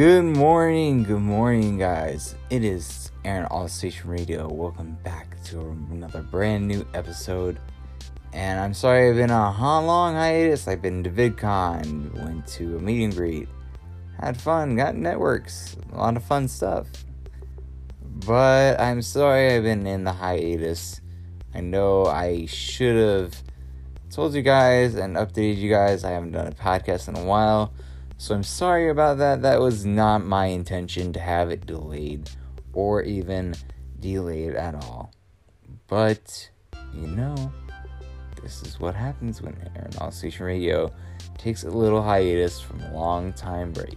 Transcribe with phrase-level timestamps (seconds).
[0.00, 2.34] Good morning, good morning, guys.
[2.48, 4.48] It is Aaron All Station Radio.
[4.48, 5.60] Welcome back to
[5.90, 7.58] another brand new episode.
[8.32, 10.66] And I'm sorry I've been on a long hiatus.
[10.68, 13.46] I've been to VidCon, went to a meet and greet,
[14.18, 16.86] had fun, got networks, a lot of fun stuff.
[18.24, 21.02] But I'm sorry I've been in the hiatus.
[21.54, 23.42] I know I should have
[24.10, 26.04] told you guys and updated you guys.
[26.04, 27.74] I haven't done a podcast in a while.
[28.20, 29.40] So I'm sorry about that.
[29.40, 32.28] That was not my intention to have it delayed
[32.74, 33.54] or even
[33.98, 35.14] delayed at all.
[35.86, 36.50] But,
[36.92, 37.50] you know,
[38.42, 40.92] this is what happens when Aaron All Station Radio
[41.38, 43.96] takes a little hiatus from a long time break.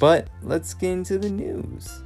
[0.00, 2.02] But let's get into the news.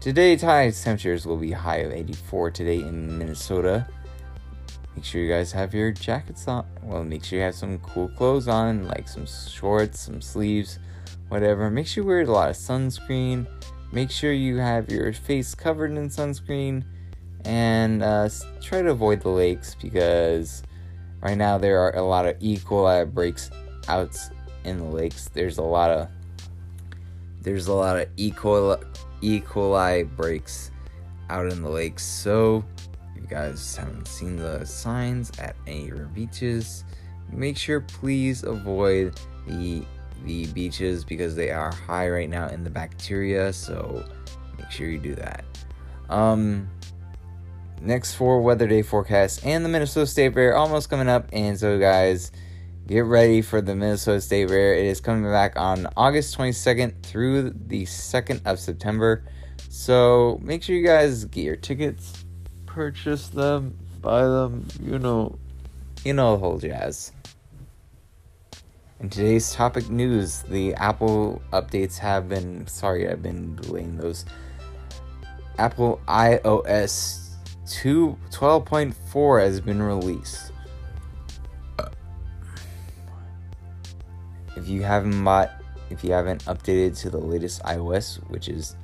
[0.00, 3.86] Today, tonight's temperatures will be high of 84 today in Minnesota.
[4.94, 6.66] Make sure you guys have your jackets on.
[6.82, 10.78] Well, make sure you have some cool clothes on, like some shorts, some sleeves,
[11.28, 11.70] whatever.
[11.70, 13.46] Make sure you wear a lot of sunscreen.
[13.90, 16.84] Make sure you have your face covered in sunscreen.
[17.44, 18.28] And uh,
[18.60, 20.62] try to avoid the lakes because
[21.20, 22.58] right now there are a lot of E.
[22.58, 23.50] coli breaks
[23.88, 24.16] out
[24.64, 25.28] in the lakes.
[25.32, 26.08] There's a lot of
[27.40, 28.30] there's a lot of E.
[28.30, 28.82] coli
[29.22, 29.40] E.
[29.40, 30.70] coli breaks
[31.30, 32.04] out in the lakes.
[32.04, 32.64] So
[33.22, 36.84] you guys haven't seen the signs at any of your beaches,
[37.30, 39.84] make sure please avoid the
[40.24, 43.52] the beaches because they are high right now in the bacteria.
[43.52, 44.04] So
[44.58, 45.44] make sure you do that.
[46.08, 46.68] Um,
[47.80, 51.78] next for weather day forecast and the Minnesota State Fair almost coming up, and so
[51.78, 52.32] guys
[52.86, 54.74] get ready for the Minnesota State Fair.
[54.74, 59.24] It is coming back on August 22nd through the 2nd of September.
[59.68, 62.21] So make sure you guys get your tickets,
[62.74, 65.38] purchase them, buy them, you know,
[66.04, 67.12] you know the whole jazz.
[69.00, 74.24] In today's topic news, the Apple updates have been sorry, I've been delaying those.
[75.58, 77.34] Apple iOS
[77.68, 80.52] 2 12.4 has been released.
[84.56, 85.50] if you haven't bought
[85.90, 88.76] if you haven't updated to the latest iOS, which is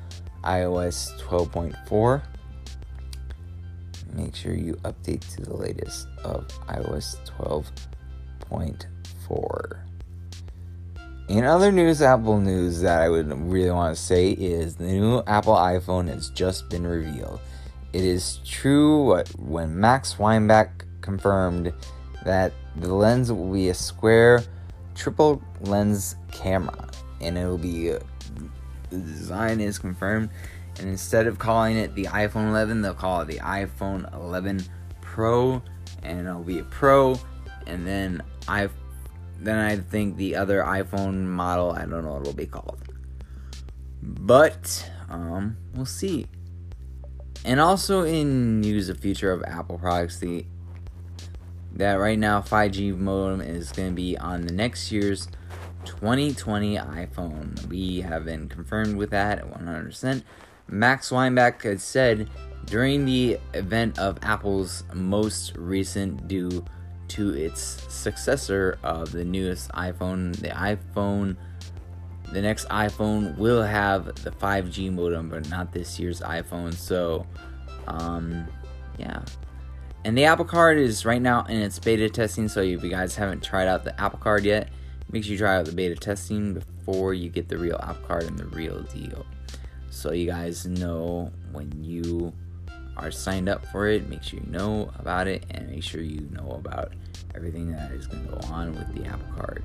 [0.44, 2.22] iOS 12.4,
[4.12, 7.16] make sure you update to the latest of iOS
[8.48, 9.78] 12.4.
[11.28, 15.22] In other news, Apple news that I would really want to say is the new
[15.26, 17.40] Apple iPhone has just been revealed.
[17.92, 21.72] It is true what when Max Weinbach confirmed
[22.24, 24.42] that the lens will be a square
[24.94, 26.88] triple lens camera
[27.20, 27.98] and it will be uh,
[28.90, 30.30] the design is confirmed
[30.78, 34.62] and instead of calling it the iphone 11 they'll call it the iphone 11
[35.00, 35.62] pro
[36.02, 37.18] and it'll be a pro
[37.66, 38.68] and then i
[39.40, 42.80] then i think the other iphone model i don't know what it'll be called
[44.02, 46.26] but um we'll see
[47.44, 50.44] and also in news of future of apple products the
[51.78, 55.28] that right now 5G modem is going to be on the next year's
[55.84, 57.66] 2020 iPhone.
[57.68, 60.22] We have been confirmed with that 100%.
[60.68, 62.28] Max Weinbach has said
[62.66, 66.64] during the event of Apple's most recent due
[67.08, 71.36] to its successor of the newest iPhone, the iPhone
[72.30, 76.74] the next iPhone will have the 5G modem, but not this year's iPhone.
[76.74, 77.26] So,
[77.86, 78.46] um,
[78.98, 79.22] yeah,
[80.04, 83.16] and the Apple Card is right now in its beta testing, so if you guys
[83.16, 84.68] haven't tried out the Apple Card yet,
[85.10, 88.24] make sure you try out the beta testing before you get the real Apple Card
[88.24, 89.26] and the real deal.
[89.98, 92.32] So you guys know when you
[92.96, 96.20] are signed up for it, make sure you know about it and make sure you
[96.30, 96.92] know about
[97.34, 99.64] everything that is going to go on with the Apple Card.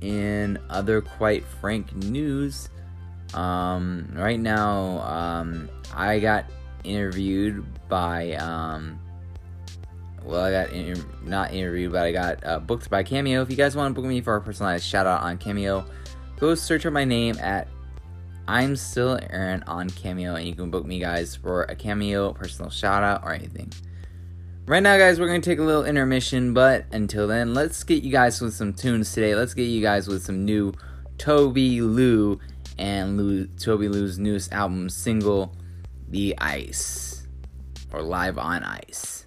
[0.00, 2.68] In other quite frank news,
[3.34, 6.44] um, right now, um, I got
[6.84, 9.00] interviewed by um
[10.22, 13.56] well i got inter- not interviewed but i got uh, booked by cameo if you
[13.56, 15.84] guys want to book me for a personalized shout out on cameo
[16.38, 17.68] go search up my name at
[18.46, 22.70] i'm still aaron on cameo and you can book me guys for a cameo personal
[22.70, 23.70] shout out or anything
[24.66, 28.10] right now guys we're gonna take a little intermission but until then let's get you
[28.10, 30.72] guys with some tunes today let's get you guys with some new
[31.16, 32.38] tobi lou
[32.78, 35.54] and lou tobi lou's newest album single
[36.10, 37.26] the ice
[37.92, 39.26] or live on ice.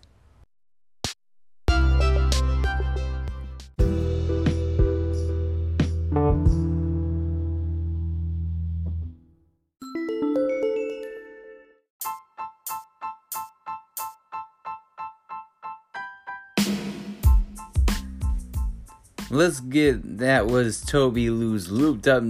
[19.32, 22.22] Let's get that was Tobi Lou's Looped Up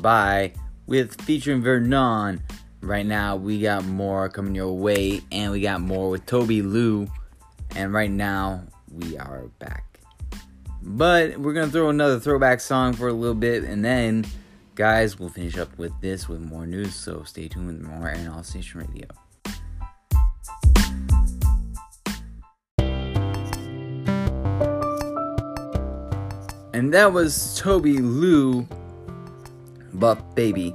[0.00, 0.52] by
[0.88, 2.42] with featuring Vernon.
[2.80, 7.06] Right now we got more coming your way and we got more with Tobi Lou.
[7.76, 10.00] And right now we are back.
[10.82, 14.26] But we're gonna throw another throwback song for a little bit and then
[14.74, 18.28] guys we'll finish up with this with more news, so stay tuned with more and
[18.28, 19.06] all station radio.
[26.80, 28.66] And that was Tobi Lou,
[29.92, 30.72] Buff Baby.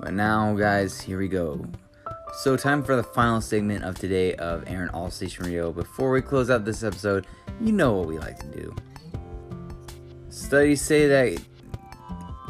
[0.00, 1.64] But now, guys, here we go.
[2.38, 5.70] So, time for the final segment of today of Aaron All Station Radio.
[5.70, 7.24] Before we close out this episode,
[7.60, 8.74] you know what we like to do.
[10.28, 11.40] Studies say that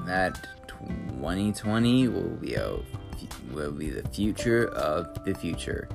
[0.06, 2.78] that 2020 will be a
[3.52, 5.90] will be the future of the future.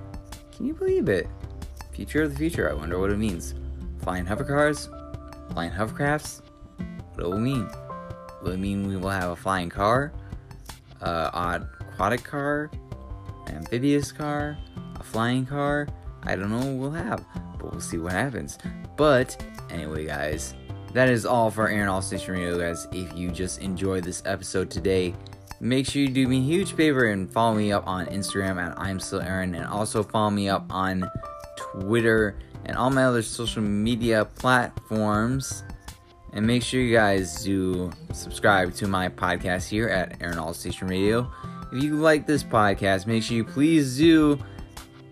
[0.56, 1.28] Can you believe it?
[1.92, 2.69] Future of the future.
[2.69, 3.56] I wonder what it means.
[4.04, 4.90] Flying hovercars,
[5.54, 6.44] flying hovercrafts,
[7.15, 7.69] what will it mean?
[8.42, 10.12] Will it mean we will have a flying car,
[11.01, 12.69] uh, odd aquatic car,
[13.48, 14.57] amphibious car,
[14.95, 15.88] a flying car?
[16.24, 17.25] I don't know what we'll have,
[17.60, 18.57] but we'll see what happens.
[18.98, 20.56] But anyway, guys,
[20.94, 22.88] that is all for Aaron All Station Radio, guys.
[22.92, 25.13] If you just enjoyed this episode today,
[25.59, 28.77] make sure you do me a huge favor and follow me up on Instagram at
[28.80, 31.09] I'm Still Aaron, and also follow me up on
[31.57, 32.36] Twitter
[32.66, 35.63] and all my other social media platforms.
[36.33, 40.88] And make sure you guys do subscribe to my podcast here at Aaron All Station
[40.88, 41.31] Radio.
[41.71, 44.39] If you like this podcast, make sure you please do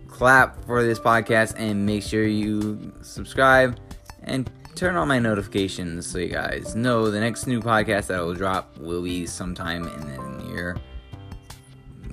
[0.07, 3.79] clap for this podcast and make sure you subscribe
[4.23, 8.21] and turn on my notifications so you guys know the next new podcast that I
[8.21, 10.77] will drop will be sometime in the near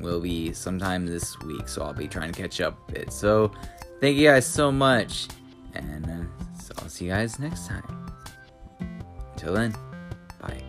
[0.00, 1.68] will be sometime this week.
[1.68, 3.50] So i'll be trying to catch up a bit so
[4.00, 5.28] thank you guys so much
[5.74, 8.07] and uh, so i'll see you guys next time
[9.38, 9.72] until then,
[10.40, 10.67] bye.